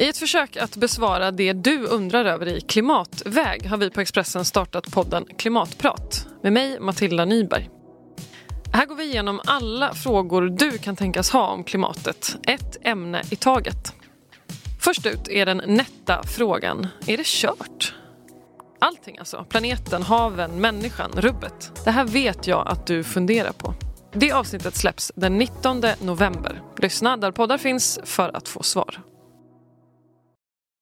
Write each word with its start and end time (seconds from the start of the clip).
I 0.00 0.08
ett 0.08 0.18
försök 0.18 0.56
att 0.56 0.76
besvara 0.76 1.30
det 1.30 1.52
du 1.52 1.86
undrar 1.86 2.24
över 2.24 2.46
i 2.48 2.60
klimatväg 2.60 3.66
har 3.66 3.76
vi 3.76 3.90
på 3.90 4.00
Expressen 4.00 4.44
startat 4.44 4.92
podden 4.92 5.24
Klimatprat 5.38 6.26
med 6.42 6.52
mig, 6.52 6.80
Matilda 6.80 7.24
Nyberg. 7.24 7.70
Här 8.72 8.86
går 8.86 8.94
vi 8.94 9.04
igenom 9.04 9.40
alla 9.44 9.94
frågor 9.94 10.42
du 10.42 10.78
kan 10.78 10.96
tänkas 10.96 11.30
ha 11.30 11.46
om 11.46 11.64
klimatet, 11.64 12.36
ett 12.46 12.76
ämne 12.82 13.22
i 13.30 13.36
taget. 13.36 13.94
Först 14.80 15.06
ut 15.06 15.28
är 15.28 15.46
den 15.46 15.62
nätta 15.66 16.22
frågan, 16.22 16.86
är 17.06 17.16
det 17.16 17.26
kört? 17.26 17.94
Allting 18.80 19.18
alltså, 19.18 19.46
planeten, 19.48 20.02
haven, 20.02 20.60
människan, 20.60 21.10
rubbet. 21.16 21.72
Det 21.84 21.90
här 21.90 22.04
vet 22.04 22.46
jag 22.46 22.68
att 22.68 22.86
du 22.86 23.04
funderar 23.04 23.52
på. 23.52 23.74
Det 24.12 24.32
avsnittet 24.32 24.76
släpps 24.76 25.12
den 25.16 25.38
19 25.38 25.82
november. 26.00 26.62
Lyssna 26.76 27.16
där 27.16 27.30
poddar 27.30 27.58
finns 27.58 28.00
för 28.04 28.36
att 28.36 28.48
få 28.48 28.62
svar. 28.62 29.00